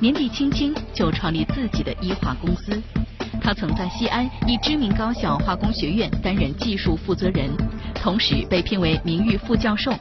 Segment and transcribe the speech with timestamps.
[0.00, 2.82] 年纪轻轻就创立自己的医化公司。
[3.42, 7.50] 他曾在西安一知名高校化工学院担任技术负责人，
[7.94, 9.92] 同时被聘为名誉副教授。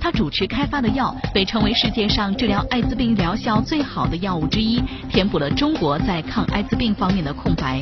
[0.00, 7.80] 他主持开发的药被称为世界上治疗艾滋病疗效最好的药物之一，填补了中国在抗艾滋病方面的空白。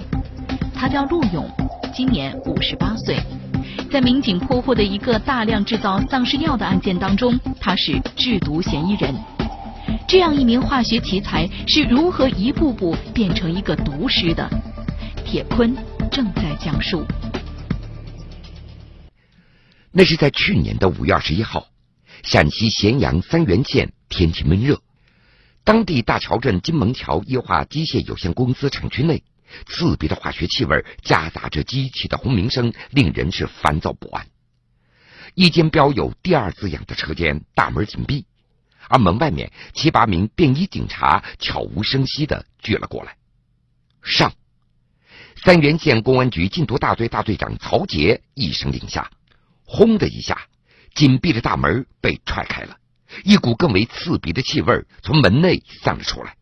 [0.74, 1.48] 他叫陆勇，
[1.94, 3.16] 今年五十八岁。
[3.90, 9.14] 在民警破获的一个大量制造丧尸药的案件当中，他是制毒嫌疑人。
[10.08, 14.48] 这样一名化学奇才是如何一步步变成一个毒师的？
[15.24, 15.76] 铁坤
[16.12, 17.04] 正在讲述。
[19.90, 21.66] 那是在去年的五月二十一号，
[22.22, 24.80] 陕西咸阳三原县天气闷热，
[25.64, 29.24] 当地大桥镇金门桥液化机械有限公司厂区内，
[29.66, 34.28] 刺鼻的化学气味夹杂着机器的轰鸣声，令人是烦躁不安。
[35.34, 38.24] 一间标有“第二”字样的车间大门紧闭，
[38.88, 43.16] 而门外面七八名便衣警察悄无声息的聚了过来。
[44.02, 44.32] 上。
[45.44, 49.10] 三原县公安局禁毒大队大队长曹杰一声令下，
[49.64, 50.46] 轰的一下，
[50.94, 52.78] 紧闭的大门被踹开了，
[53.22, 56.36] 一股更为刺鼻的气味从门内散了出来。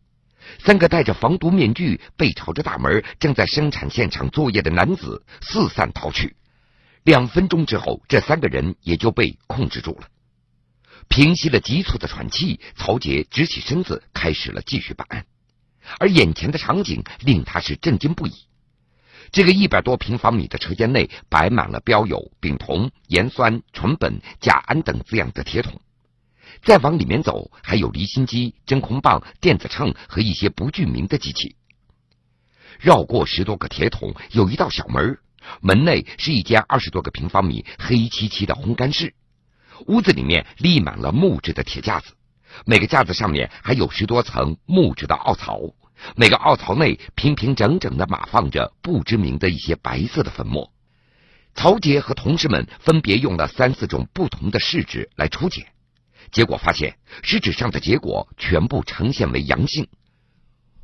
[0.59, 6.35] 三个戴着防毒面具、背朝着大门、正在生产现场作业的男子四散逃去。
[7.03, 10.07] 两分钟之后，这三个人也就被控制住了。
[11.07, 15.25] 平息了急促的喘气，曹杰直起身子，开始了继续办案。
[15.99, 18.33] 而眼前的场景令他是震惊不已。
[19.31, 25.79] 这个一百多平方米的车间内摆满了标有丙酮、盐酸、醇苯、甲胺等字样的铁桶，
[26.63, 31.55] 再往里面走，还有离心机、真空棒、电子秤和一些不具名的机器。
[32.79, 35.17] 绕过十多个铁桶，有一道小门，
[35.61, 39.13] 门内是一间二十多个平方米黑漆漆的烘干室，
[39.87, 42.13] 屋子里面立满了木质的铁架子，
[42.65, 45.59] 每个架子上面还有十多层木质的凹槽。
[46.15, 50.71] 每个凹槽内平平整整的码放着不知名的一些白色的粉末。
[51.53, 55.65] 曹杰和同事们分别用了三四种不同的试纸来初检，
[56.31, 59.87] 结果发现试纸上的结果全部呈现为阳性。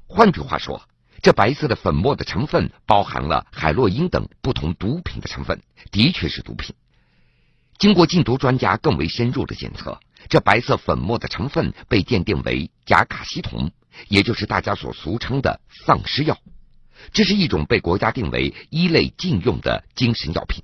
[0.08, 0.82] 换句话说，
[1.22, 5.62] 这白色的粉末的成分包含了海洛因等不同毒品的成分，
[5.92, 6.74] 的确是毒品。
[7.82, 10.00] 经过禁毒专家更为深入的检测，
[10.30, 13.72] 这白色粉末的成分被鉴定为甲卡西酮。
[14.08, 16.38] 也就是大家所俗称的丧尸药，
[17.12, 20.64] 这是一种被国家定为一类禁用的精神药品。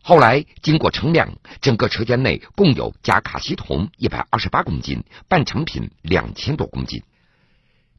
[0.00, 7.02] 后来经过称量，整个车间内共有甲卡西酮一百二十八公斤，半成品两千多公斤。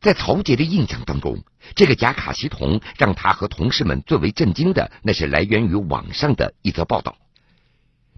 [0.02, 1.44] 在曹杰的印象当中，
[1.75, 7.16] 这个甲卡西酮让他和同事们最为震惊的，那是来源于网上的一则报道。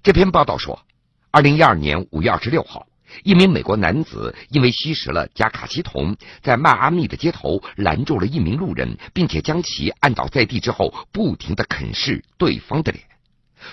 [0.08, 0.86] 这篇报道说，
[1.32, 2.88] 二零一二年五月二十六号。
[3.24, 13.04] 一名美国男子因为吸食了甲卡西酮，在迈阿密的街头拦住了一名路人，并且将其按倒在地之后，不停的啃噬对方的脸。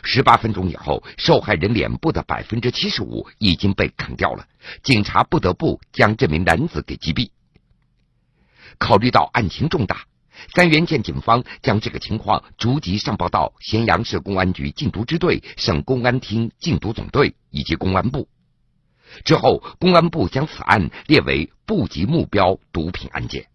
[0.03, 4.45] 十八分钟以后，受害人脸部的百分之七十五已经被啃掉了，
[4.83, 7.31] 警察不得不将这名男子给击毙。
[8.79, 10.03] 考虑到案情重大，
[10.55, 18.29] 三原县警方将这个情况逐级上报到咸阳市公安局禁毒支队、省公安厅禁毒总队以及公安部。
[19.25, 23.47] 之后，公安部将此案列为部级目标毒品案件。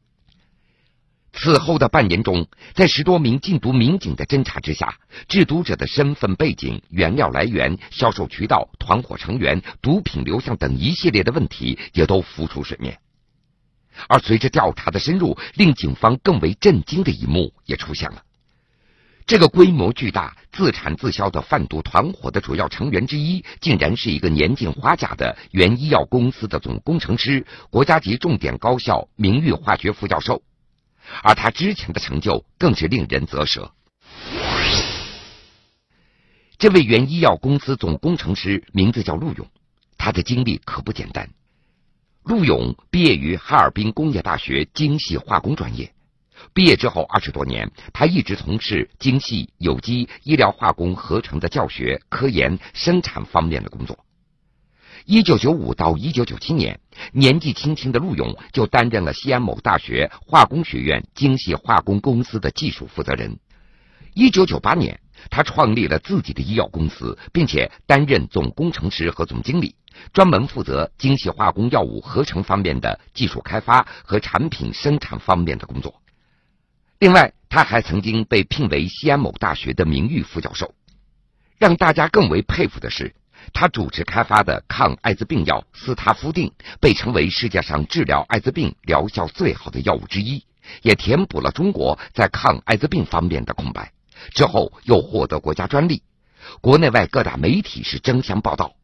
[1.32, 13.00] 此后的半年中，在十多名禁毒民警的侦查之下，制毒者的身份背景、原料来源、销售渠道、团伙成员、毒品流向等一系列的问题也都浮出水面。
[14.08, 18.24] 而随着调查的深入，令警方更为震惊的一幕也出现了。
[19.26, 30.42] 这个规模巨大、自产自销的贩毒团伙的主要成员之一，竟然是一个年近花甲的原医药公司的总工程师，国家级重点高校名誉化学副教授。
[31.22, 33.72] 而他之前的成就更是令人啧舌。
[36.58, 39.48] 这位原医药公司总工程师名字叫陆勇，
[39.98, 41.30] 他的经历可不简单。
[42.24, 45.92] 陆勇毕业于哈尔滨工业大学精细化工专业。
[46.54, 54.06] 毕业之后二十多年，他一直从事精细、有机、医疗化工合成的教学、科研、生产方面的工作。
[55.06, 56.80] 一九九五到一九九七年，
[57.14, 63.40] 年纪轻轻的陆勇就担任了西安某大学化工学院精细化工公司的技术负责人。
[64.14, 65.00] 一九九八年，
[65.30, 69.76] 他创立了自己的医药公司，并且担任总工程师和总经理，
[70.14, 76.02] 专门负责精细化工药物合成方面的技术开发和产品生产方面的工作。
[77.00, 80.74] 另外，他还曾经被聘为西安某大学的名誉副教授。
[81.58, 83.14] 让大家更为佩服的是，
[83.54, 90.44] 他主持开发的抗艾滋病药司他夫定被称为世界上治疗艾滋病疗效最好的药物之一，
[90.82, 93.92] 也填补了中国在抗艾滋病方面的空白。
[94.34, 96.04] 之后又获得国家专利，
[96.62, 98.76] 国内外各大媒体是争相报道。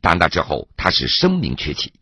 [0.00, 1.92] 打那之后，他是声名鹊起。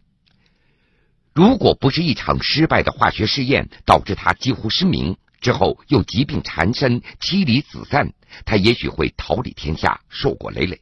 [1.34, 8.12] 如果不是一场失败的化学试验导致他几乎失明，之后又疾病缠身、妻离子散，
[8.44, 10.80] 他也许会桃李天下、硕果累累。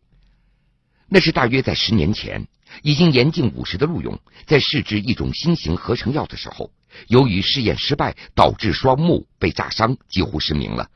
[1.08, 2.48] 那是大约在十年前，
[2.82, 6.70] 已经年近五十的陆勇在试制一种新型合成药的时候，
[7.08, 10.90] 由于试验失败，导致双目被炸伤，几乎失明了。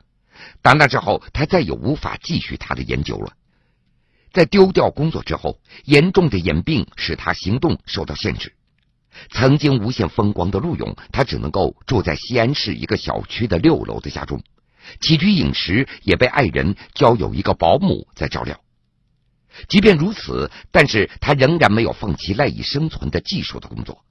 [0.61, 3.33] 打那之后，他再也无法继续他的研究了。
[4.33, 8.53] 在丢掉工作之后，严重的眼病使他行动受到限制。
[9.29, 14.43] 曾经无限风光的陆勇，他只能够住在西安市一个小区的六楼的家中，
[14.99, 18.59] 起居饮食也被爱人交有一个保姆在照料。
[19.69, 24.03] 即便如此，但是他仍然没有放弃赖以生存的技术的工作。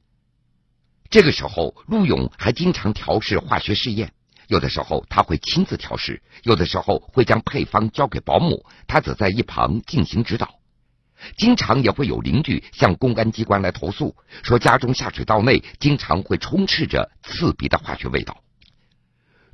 [1.11, 4.15] 这个时候，陆勇还经常调试化学试验。
[4.49, 10.59] 有的时候他会亲自调试，有的时候会将配方交给保姆，他则在一旁进行指导。
[11.37, 18.43] 经常也会有邻居向公安机关来投诉，说家中下水道内经常会充斥着刺鼻的化学味道。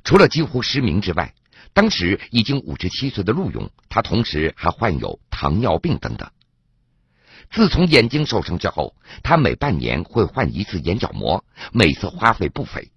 [0.03, 1.33] 除了几乎失明之外，
[1.73, 6.29] 当时已经五十七岁的陆勇，他同时还患有糖尿病等等。
[7.51, 12.91] 自从眼睛受伤之后，他每半年会换一次眼角膜，每次花费不菲。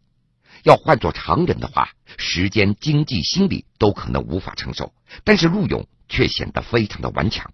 [0.65, 7.53] 要换做常人的话，时间、经济、心理都可能无法承受，但是陆勇却显得非常的顽强。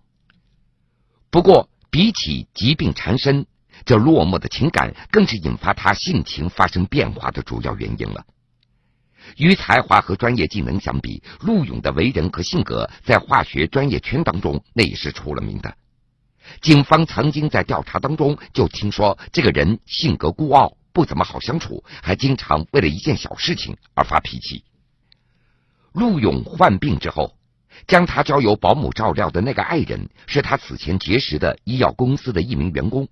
[1.28, 3.46] 不过，比起疾病缠身，
[3.84, 8.24] 这落寞的情感更是引发他性情发生变化的主要原因了。
[9.36, 15.74] 与才华和专业技能相比，陆勇的为人和性格在化学专业圈当中那也是出了名的。
[16.60, 20.76] 警方曾经在调查当中就听说，这个人性格孤傲。
[20.92, 24.64] 不怎么好相处，还经常为了一件小事情而发脾气。
[25.92, 27.36] 陆勇患病之后，
[27.86, 33.08] 将他交由保姆照料的那个爱人，是他此前结识的医药公司的一名员工。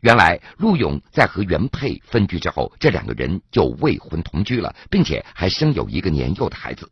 [0.00, 6.90] 原来，陆勇在和原配分居之后，这两个人就未婚同居了，并且还生有一个年幼的孩子。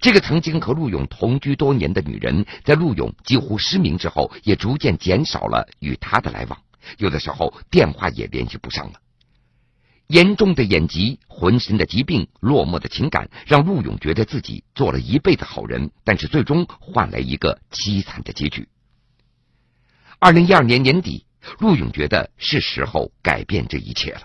[0.00, 6.60] 这个曾经和陆勇同居多年的女人，在陆勇几乎失明之后，也逐渐减少了与他的来往。
[6.98, 9.00] 有的时候电话也联系不上了。
[10.06, 18.68] 严重的眼疾、浑身的疾病、落寞的情感，让陆勇觉得自己做了一辈子好人，但是最终换来一个凄惨的结局。
[20.18, 21.24] 二零一二年年底，
[21.60, 24.22] 陆勇觉得是时候改变这一切了。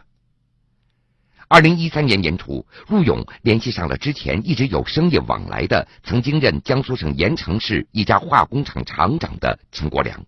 [1.48, 10.25] 二零一三年年初，陆勇联系上了之前一直有生意往来的、曾经任江苏省盐城市一家化工厂厂长的陈国良。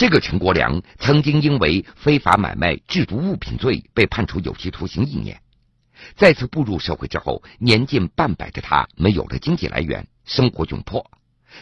[0.00, 5.38] 这个陈国良曾经因为非法买卖制毒物品罪被判处有期徒刑一年。
[6.16, 11.04] 再次步入社会之后，年近半百的他没有了经济来源，生活窘迫。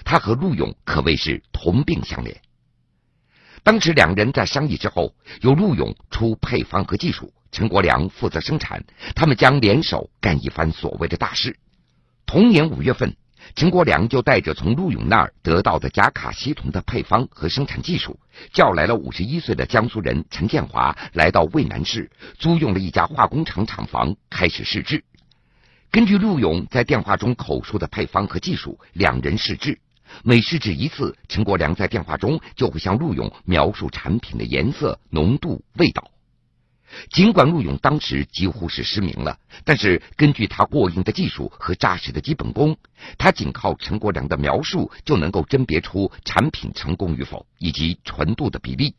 [0.04, 2.36] 他和陆勇可谓是同病相怜。
[3.64, 8.84] 当时两人在商议之后，由陆勇出配方和技术，陈国良负责生产，
[9.16, 11.58] 他们将联手干一番所谓的大事。
[12.24, 13.16] 同年五月份。
[13.54, 18.18] 陈国良就带着从陆勇那儿得到的甲卡西酮的配方和生产技术，
[18.52, 25.02] 叫来了五十一岁的江苏人陈建华，来到渭南市租用了一家化工厂厂房，开始试制。
[25.90, 29.78] 根据陆勇在电话中口述的配方和技术，两人试制。
[30.22, 36.10] 每试制一次，陈国良在电话中就会向陆勇描述产品的颜色、浓度、味道。
[37.10, 42.76] 尽管陆勇当时几乎是失明了，但是根据他过硬的技术和扎实的基本功，
[43.16, 48.94] 他仅靠陈国良的描述就能够甄别出产品成功与否以及纯度的比例。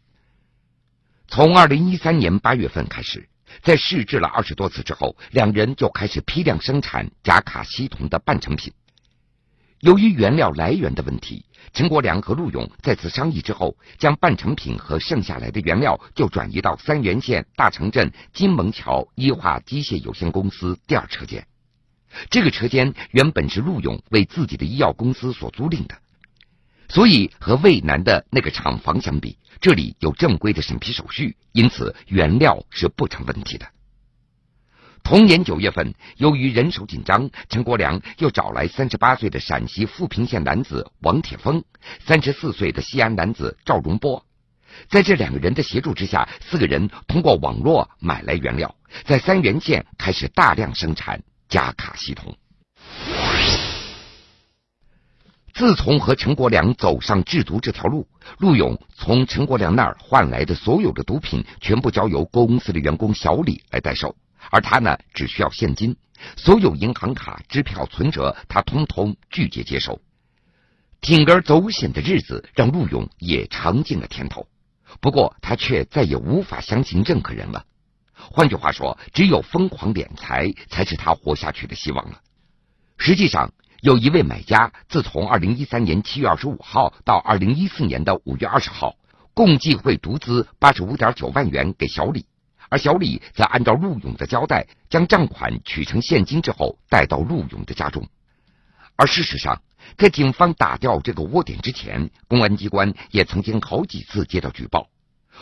[1.27, 3.27] 从二零一三年八月份开始，
[3.61, 8.73] 在试制了二十多次之后，两人就开始批量生产甲卡西酮的半成品。
[9.81, 11.45] 由于原料来源的问题。
[11.71, 21.45] 陈国良和陆勇在此商议之后，将半成品和剩下来的原料就转移到三原县大城镇金蒙桥医化机械有限公司第二车间。
[22.31, 25.95] 这个车间原本是陆勇为自己的医药公司所租赁的，
[26.87, 33.67] 所以和渭南的那个厂房相比，这里有正规的审批手续，因此原料是不成问题的。
[35.03, 41.63] 同年九月份，由于人手紧张，陈国良又找来三十八岁的陕西富平县男子王铁峰，
[42.05, 44.23] 三十四岁的西安男子赵荣波。
[44.87, 52.37] 在这两个人的协助之下，四个人通过网络买来原料，在三原县开始大量生产加卡系统。
[55.55, 64.15] 自从和陈国良走上制毒这条路，陆勇从陈国良那儿换来的所有的毒品，全部交由公司的员工小李来代收，
[64.51, 65.95] 而他呢，只需要现金，
[66.35, 70.01] 所有银行卡、支票、存折，他通通拒绝接收。
[71.01, 74.47] 铤而走险的日子让陆勇也尝尽了甜头，
[74.99, 77.65] 不过他却再也无法相信任何人了。
[78.13, 82.19] 换句话说，只有疯狂敛财才是他活下去的希望了。
[82.97, 88.97] 实际上，有一位买家自从二零一三年七月二十五号到二零一四年的五月二十号，
[89.33, 92.25] 共计会独资八十五点九万元给小李，
[92.69, 98.07] 而小李则按照陆勇的交代，将账款取成现金之后带到陆勇的家中。
[98.95, 99.61] 而事实上，
[99.97, 104.87] 在警方打掉这个窝点之前，公安机关也曾经好几次接到举报。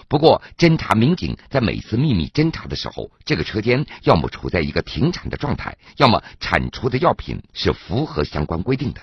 [0.07, 9.01] 不过，侦查民警在每次秘密侦查的时候，这个车间要么处在一个停产的状态，要么产出的药品是符合相关规定的。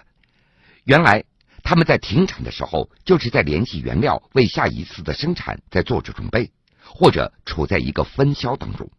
[0.85, 1.25] 原来，
[1.65, 6.53] 他们在停产的时候，就是在联系原料，为下一次的生产在做着准备，
[6.87, 8.91] 或者处在一个分销当中。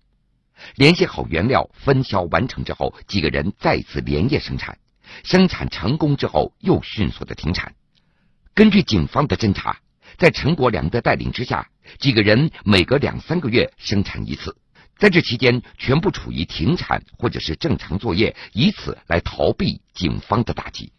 [0.76, 4.78] 联系好原料，分销完成之后，几个人再次连夜生产。
[5.24, 7.76] 生产成功之后，又迅速的停产。
[8.54, 9.78] 根据警方的侦查，
[10.18, 14.56] 在陈国良的带领之下，几个人每隔两三个月生产一次，
[14.98, 20.92] 在这期间全部处于停产或者是正常作业，以此来逃避警方的打击。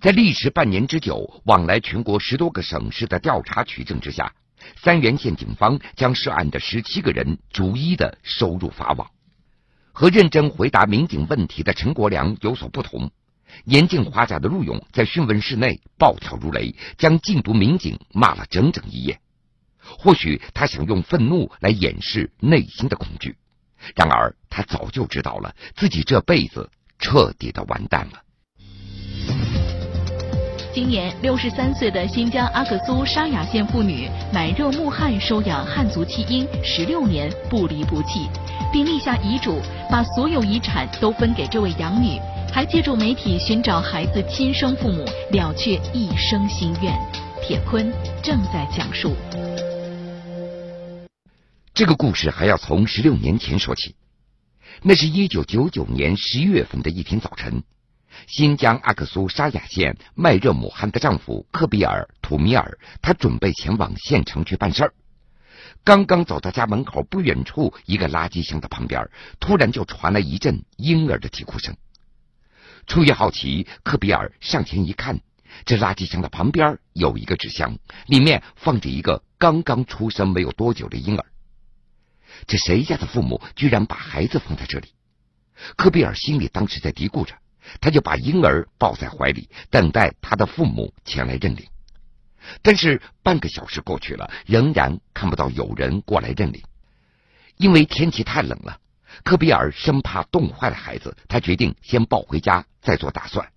[0.00, 4.32] 在历时半年之久、往来全国十多个省市的调查取证之下，
[4.76, 9.10] 三原县警方将涉案的十七个人逐一的收入法网。
[9.92, 13.10] 和认真回答民警问题的陈国良有所不同，
[13.64, 19.20] 年近花甲的陆勇在讯问室内暴跳如雷，将禁毒民警骂了整整一夜。
[19.78, 23.36] 或许他想用愤怒来掩饰内心的恐惧，
[23.94, 28.22] 然而他早就知道了自己这辈子彻底的完蛋了。
[30.74, 38.26] 今年六十三岁的新疆阿克苏沙雅县妇女买热木汉收养汉族弃婴十六年不离不弃，
[38.72, 39.60] 并立下遗嘱，
[39.90, 42.18] 把所有遗产都分给这位养女，
[42.50, 46.98] 还借助媒体寻找孩子亲生父母，了却一生心愿。
[47.42, 49.14] 铁坤正在讲述
[51.74, 53.94] 这个故事，还要从十六年前说起。
[54.80, 57.62] 那是一九九九年十一月份的一天早晨。
[58.26, 64.94] 新疆阿克苏沙雅县麦热姆汗的丈夫克比尔·图米尔，他准备前往县城去办事儿。
[65.84, 71.76] 刚刚走到家门口不远处一个垃圾箱的旁边，突然就传来一阵婴儿的啼哭声。
[72.86, 75.20] 出于好奇，克比尔上前一看，
[75.64, 81.24] 这垃圾箱的旁边有一个纸箱，里面放着一个刚刚出生没有多久的婴儿。
[82.46, 84.88] 这谁家的父母居然把孩子放在这里？
[85.76, 87.34] 克比尔心里当时在嘀咕着。
[87.80, 91.66] 他就把婴儿抱在怀里，等待他的父母前来认领。
[92.60, 96.62] 但是半个小时过去了，仍然看不到有人过来认领。
[97.56, 98.78] 因为天气太冷了，
[99.22, 103.48] 科比尔生怕冻坏了孩子，他决定先抱回家再做打算。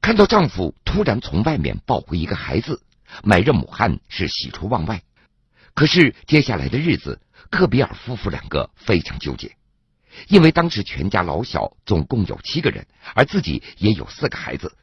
[0.00, 2.82] 看到丈夫突然从外面抱回一个孩子，
[3.22, 5.02] 买热姆汗是喜出望外。
[5.74, 7.20] 可是接下来的日子，
[7.50, 9.56] 科比尔夫妇两个非常纠结。
[10.28, 14.74] 因为当时全家老小总共有七个人，而自己也有四个孩子，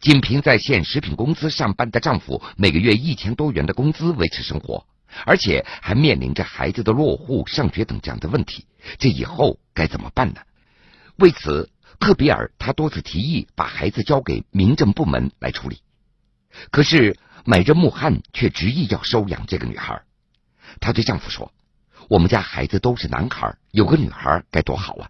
[0.00, 4.86] 仅凭在县食品公司上班的丈夫每个月一千多元的工资维持生活，
[5.24, 8.66] 而且还面临着孩子的落户、上学等这样的问题，
[8.98, 10.40] 这以后该怎么办呢？
[11.16, 15.80] 为此，克比尔他多次提议把孩子交给民政部门来处理，
[16.70, 20.02] 可是买着木汉却执意要收养这个女孩。
[20.80, 21.52] 她对丈夫说。
[22.12, 25.08] 我们家孩子都是男孩，有个女孩该多好啊！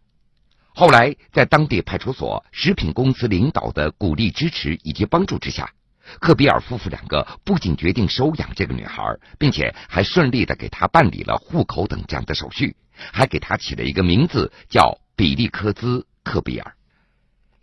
[0.73, 5.69] 后来在当地派出所、食品公司领导的鼓励、支持以及帮助之下，
[6.21, 9.03] 科比尔夫妇两个不仅决定收养这个女孩，
[9.37, 12.77] 并且还顺利的给她办理了户口等这样的手续，
[13.13, 16.73] 还给她起了一个名字叫比利科兹·科比尔。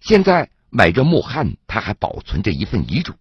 [0.01, 3.13] 现在买着木汉，他还保存着一份遗嘱，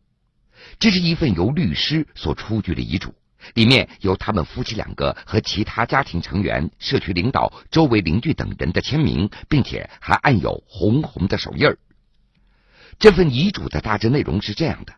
[0.81, 3.15] 这是一份由律师所出具的遗嘱。
[3.55, 11.79] 里面有他们夫妻两个和其他家庭成员、社区领导、周围邻居等人的签名，并且还按有红红的手印儿。
[12.99, 14.93] 这份遗嘱的大致内容是这样的：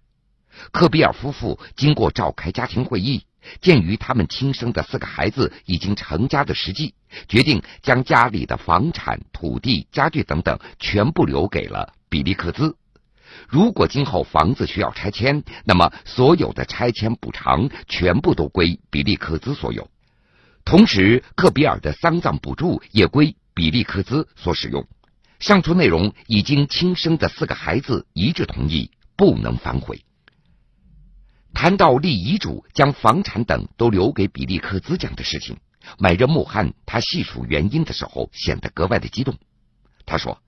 [0.72, 3.24] 科比尔夫妇经过召开家庭会议，
[3.60, 6.94] 鉴于他们亲生的四个孩子已经成家的实际，
[7.28, 12.76] 决定将家里的房产、土地、家具等等全部留给了比利克兹。
[13.48, 19.88] 如果今后房子需要拆迁，那么所有的拆迁补偿全部都归比利克兹所有，
[20.64, 24.86] 同时克比尔的丧葬补助也归比利克兹所使用。
[25.38, 30.04] 上述内容已经亲生的四个孩子一致同意，不能反悔。
[31.52, 35.56] 谈到立遗嘱将房产等都留给比利克兹讲的事情，
[35.98, 39.36] 买人穆汉他细数原因的时候显得格外的激动。
[40.06, 40.40] 他说：“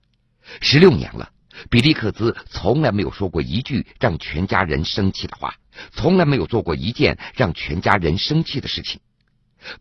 [0.61, 1.31] 十六年了，
[1.69, 5.55] 比利克兹从来没有说过一句让全家人生气的话，
[5.91, 8.99] 从来没有做过一件让全家人生气的事情。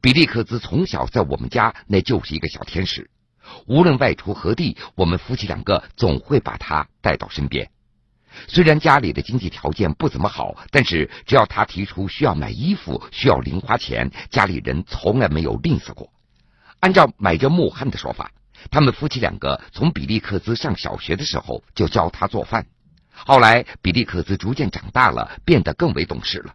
[0.00, 3.10] 比利克兹从小在我们家那就是一个小天使，
[3.66, 7.70] 无论外出何地，我们夫妻两个总会把他带到身边。”
[8.48, 16.10] 虽然家里的经济条件不怎么好，但是只要他提出需要买衣服、需要零花钱，家里人从来没有吝啬过。
[16.80, 18.30] 按照买着穆汉的说法，
[18.70, 22.66] 他们夫妻两个从比利克兹上小学的时候就教他做饭。
[23.12, 26.54] 后来比利克兹逐渐长大了，变得更为懂事了。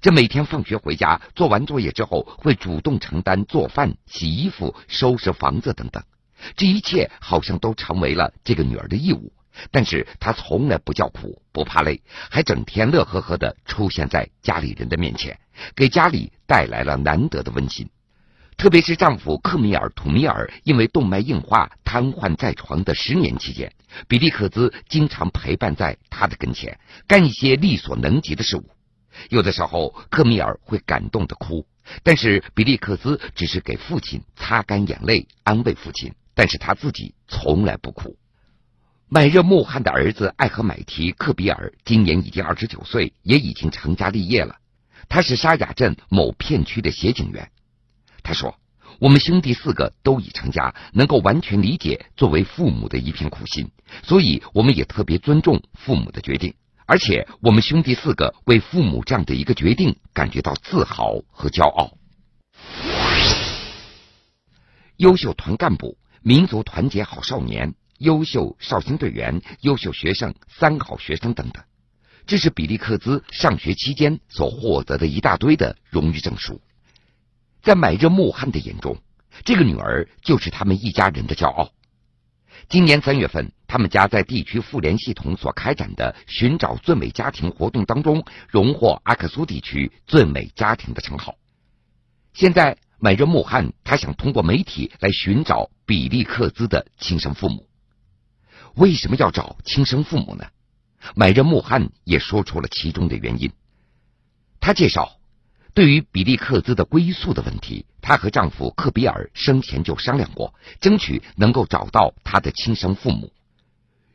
[0.00, 6.02] 这每天放学回家，做完作业之后，会主动承担做饭、洗衣服、收拾房子等等。
[6.56, 9.32] 这一切好像都成为了这个女儿的义务。
[9.72, 15.38] 但是她从来不叫苦，不怕累，还整天乐呵呵的出现在家里人的面前，
[15.74, 17.90] 给家里带来了难得的温馨。
[18.60, 23.72] 特别是丈夫克米尔·图米尔因为动脉硬化瘫痪在床的十年期间，
[24.06, 28.68] 比利克兹经常陪伴在他的跟前，干一些力所能及的事物。
[29.30, 31.64] 有的时候，克米尔会感动的哭，
[32.02, 38.18] 但是比利克兹只是给父亲擦干眼泪，安慰父亲，但是他自己从来不哭。
[39.08, 44.56] 买热穆罕的儿子艾和买提克比尔今年已经二十九岁，也已经成家立业了。
[45.08, 47.50] 他是沙雅镇某片区的协警员。
[48.22, 48.58] 他说
[49.00, 53.70] ：“我们兄弟四个都已成家，能够完全理解作为父母的一片苦心，
[54.02, 56.54] 所以我们也特别尊重父母的决定。
[56.86, 61.92] 而且我们兄弟四个为父母这样的一个决定感觉到自豪和骄傲。”
[64.96, 67.74] 优秀团干部，民族团结好少年。
[68.00, 71.62] 优秀少先队员、优秀学生、三好学生等等，
[72.26, 76.62] 这是比利克兹上学期间所获得的一大堆的荣誉证书。
[77.62, 78.96] 在买热穆汉的眼中，
[79.44, 81.70] 这个女儿就是他们一家人的骄傲。
[82.68, 91.34] 今年三月份，他们家在地区妇联系统所开展的寻找最美家庭活动当中，荣获阿克苏地区最美家庭的称号。
[92.32, 97.66] 现在，买热穆汉他想通过媒体来寻找比利克兹的亲生父母。
[98.74, 100.44] 为什么要找亲生父母呢？
[101.14, 103.50] 买热穆汉也说出了其中的原因。
[104.60, 105.16] 他介绍，
[105.72, 113.32] 对于比利克兹的归宿的问题，她和丈夫克比尔生前就商量过，争取能够找到她的亲生父母。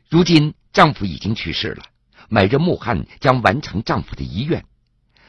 [0.08, 1.84] 如今丈夫已经去世了，
[2.28, 4.64] 买热穆汉将完成丈夫的遗愿。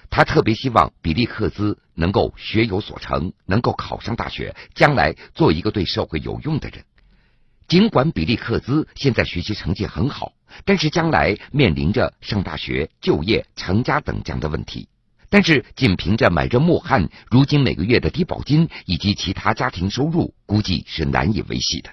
[0.09, 6.83] 她特别希望比利克兹能够学有所成，能够考上大学，将来做一个对社会有用的人。
[7.67, 14.87] 尽管比利克兹现在学习成绩很好，但是将来面临着上大学、就业、成家等这样的问题。
[15.29, 21.89] 但是仅凭着买着木汉如今每个月的低保金以及其他家庭收入，估计是难以维系的。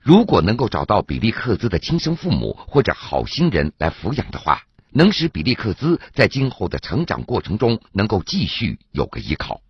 [0.00, 9.60] 如果能够找到比利克兹的亲生父母或者好心人来抚养的话，能使比利克兹在今后的成长过程中能够继续有个依靠。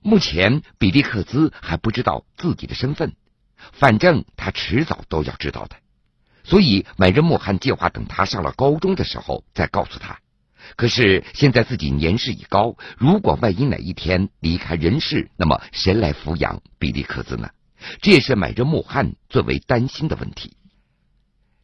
[0.00, 3.12] 目前比利克兹还不知道自己的身份。
[3.72, 5.74] 反正他迟早都要知道的，
[6.44, 10.20] 所以买人莫汉计划等他上了高中的时候再告诉他。
[10.76, 17.50] 可是现在自己年事已高，如果万一哪一天离开人世，那么谁来抚养比利克兹呢？
[18.00, 20.56] 这也是买人莫汉最为担心的问题。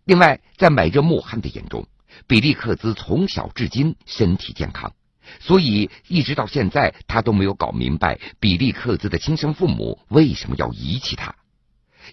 [0.05, 1.87] 另外，在买人莫汉的眼中，
[2.27, 4.93] 比利克兹从小至今身体健康，
[5.41, 11.35] 所以一直到现在他都没有搞明白比利克兹的亲生父母为什么要遗弃他。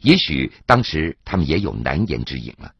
[0.01, 2.73] 也许当时他们也有难言之隐了。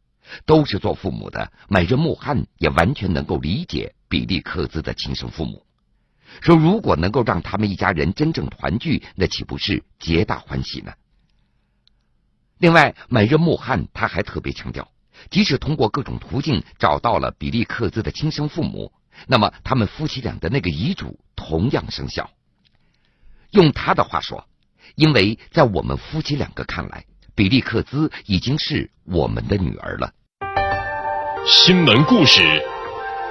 [0.44, 5.66] 都是做父母的，买着穆汉也完全能够理解比利克兹的亲生父母。
[6.40, 10.92] 说如果能够让他们一家人真正团聚，那岂不是皆大欢喜呢？
[12.58, 14.90] 另外，买着穆汉他还特别强调，
[15.30, 18.92] 即使通过各种途径找到了比利克兹的亲生父母，
[19.26, 22.30] 那么他们夫妻俩的那个遗嘱同样生效。
[23.50, 24.46] 用他的话说。
[24.94, 30.12] 因为在我们夫妻两个看来，比利克兹已经是我们的女儿了。
[31.44, 32.40] 新闻故事，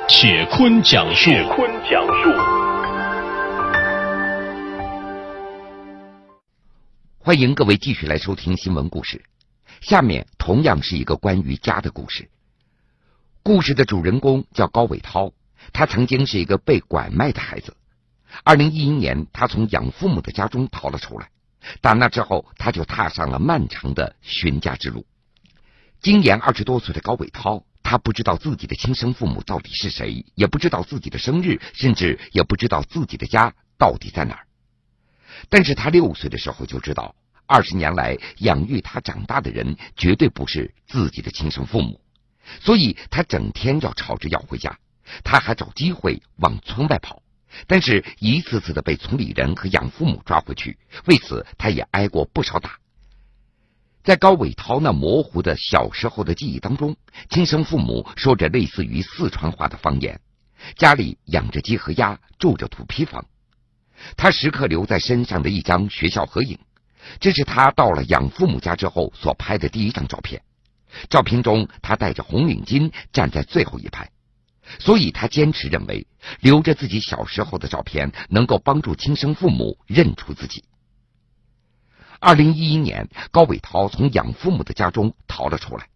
[0.06, 1.30] 铁坤讲述。
[1.30, 2.30] 铁坤讲述。
[7.19, 9.24] 欢迎各位继续来收听新闻故事。
[9.80, 12.30] 下面同样是一个关于家的故事。
[13.43, 15.32] 故事的主人公叫高伟涛，
[15.71, 17.78] 他曾经是一个被拐卖的孩子。
[18.43, 21.30] 二零一一年，他从养父母的家中逃了出来。
[21.80, 25.06] 打那之后，他就踏上了漫长的寻家之路。
[26.02, 34.48] 今年二十多岁的高伟涛，他不知道自己的亲生父母到底是谁，也不知道自己的生日，甚至也不知道自己的家到底在哪儿。
[35.50, 37.15] 但是他六岁的时候就知道，
[37.48, 42.00] 二十年来养育他长大的人绝对不是自己的亲生父母，
[42.62, 44.78] 所以他整天要吵着要回家，
[45.24, 47.24] 他还找机会往村外跑，
[47.65, 52.78] 但是一次次的被村里人和养父母抓回去，为此他也挨过不少打。
[54.04, 56.96] 在高伟涛那模糊的小时候的记忆当中，
[57.30, 60.20] 亲生父母说着类似于四川话的方言，
[60.76, 63.26] 家里养着鸡和鸭，住着土坯房。
[64.18, 66.58] 他时刻留在身上的一张学校合影，
[67.20, 70.42] 这是他到了养父母家之后所拍的第一张照片。
[71.08, 74.10] 照片中，他戴着红领巾站在最后一排，
[74.80, 76.08] 所以他坚持认为，
[76.40, 80.64] 留着自己小时候的照片能够帮助亲生父母认出自己。
[82.22, 85.88] 二零一一年，高伟涛从养父母的家中逃了出来。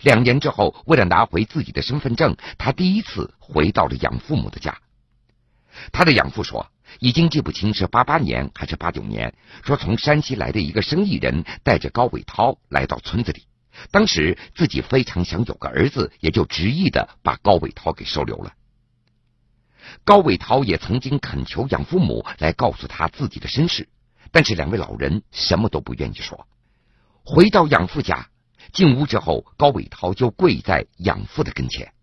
[0.00, 4.78] 两年之后，为了拿回自己的身份证，他第一次回到了养父母的家。
[5.90, 13.42] 他的养父说，已经记不清是八八年还是八九年，说从山西来的一个生意人带着高伟涛来到村子里，
[13.90, 18.52] 当时自己非常想有个儿子，也就执意的把高伟涛给收留了。
[20.04, 23.88] 高伟涛也曾经恳求养父母来告诉他自己的身世。
[24.36, 26.46] 但是两位老人什么都不愿意说。
[27.24, 28.28] 回到养父家，
[28.70, 31.94] 进屋之后，高伟涛就跪在养父的跟前。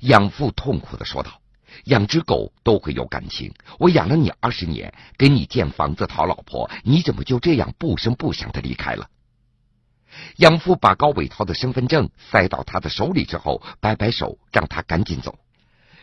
[0.00, 1.42] 养父痛苦的说道
[1.84, 9.10] ：“养只狗都会有感情，我养了你二十年，给你建房子、讨老婆，你怎么就这样不声不响的离开了？”
[10.36, 15.38] 养父把高伟涛的身份证塞到他的手里之后，摆摆手，让他赶紧走。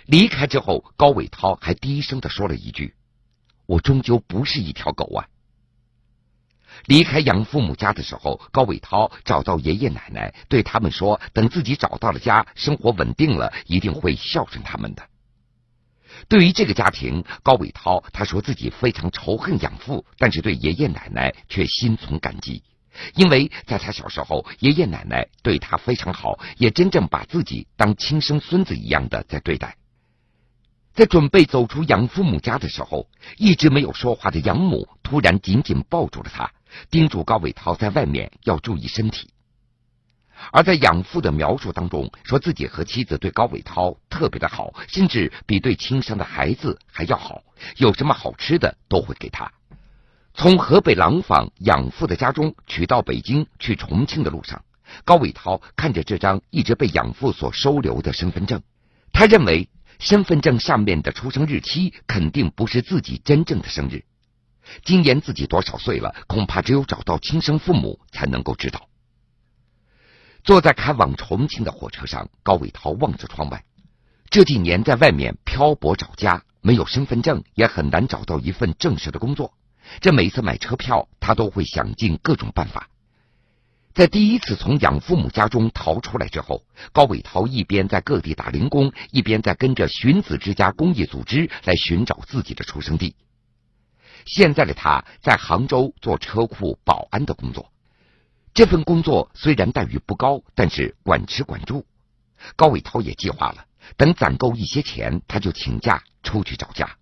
[0.06, 2.94] 离开之后，高伟涛还低声的说了一句。
[3.68, 5.30] 我终究不是一条狗啊！
[6.86, 15.04] 离开养父母家的时候，高伟涛找到爷爷奶奶，对他们说：“等自己找到了家，生活稳定了，一定会孝顺他们的。”
[16.28, 22.64] 对于这个家庭，高伟涛他说自己非常仇恨养父，但是对爷爷奶奶却心存感激，
[23.16, 29.76] 因为在他小时候，爷爷奶奶对他非常好，也真正把自己当亲生孙子一样的在对待。
[30.94, 33.08] 在准备走出养父母家的时候，
[33.38, 36.52] 一直没有说话的养母突然紧紧抱住了他，
[36.90, 39.30] 叮嘱高伟涛在外面要注意身体。
[40.52, 47.44] 而在养父的描述当中，说自己和妻子对高伟涛特别的好，甚至比对亲生的孩子还要好，
[47.78, 49.52] 有什么好吃的都会给他。
[50.34, 54.64] 从河北廊坊养父的家中取到北京去重庆的路上，
[55.04, 58.62] 高伟涛看着这张一直被养父所收留的身份证，
[59.12, 59.70] 他认为。
[60.00, 64.04] 身份证上面的出生日期肯定不是自己真正的生日，
[64.84, 66.16] 今年自己多少岁了？
[66.28, 68.88] 恐怕只有找到亲生父母才能够知道。
[70.44, 73.64] 坐在开往重庆的火车上，高伟涛望着窗外，
[74.30, 79.54] 这几年在外面漂泊找家，没有身份证也很难找到一份正式的工作。
[80.00, 82.88] 这每次买车票，他都会想尽各种办法。
[83.94, 93.16] 在第一次从养父母家中逃出来之后，高伟涛一边在各地打零工，一边在跟着寻子之家公益组织来寻找自己的出生地。
[94.26, 97.72] 现在的他在杭州做车库保安的工作，
[98.54, 101.86] 这份工作虽然待遇不高，但是管吃管住。
[102.56, 103.66] 高伟涛也计划了，
[103.98, 106.98] 等攒够一些钱，他就请假出去找家。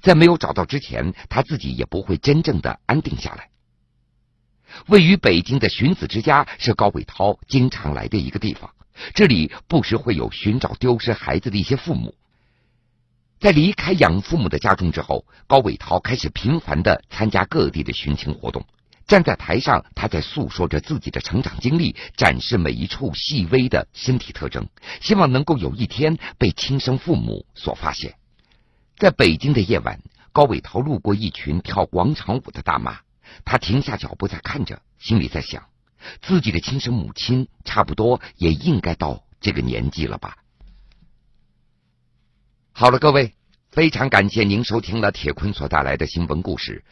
[0.00, 3.50] 在没有找到之前，他自己也不会真正的安定下来。
[4.88, 8.74] 位于北京的寻子之家是高伟涛经常来的一个地方，
[9.14, 12.14] 这里不时会有寻找丢失孩子的一些父母。
[13.38, 18.64] 在离开养父母的家中之后，高伟涛开始频繁的参加各地的寻亲活动。
[19.06, 24.66] 站在台上，他在诉说着自己的成长经历，展示每一处细微的身体特征，
[25.00, 28.14] 希望能够有一天被亲生父母所发现。
[28.96, 30.00] 在北京的夜晚，
[30.32, 32.98] 高伟涛路过一群跳广场舞的大妈。
[33.44, 35.62] 他停下脚步，在看着，心里在想：
[36.22, 40.38] 自己的亲生母亲差不多也应该到这个年纪了吧。
[42.78, 43.32] 好了，各位，
[43.70, 46.84] 非常感谢您收听了铁坤所带来的新闻故事。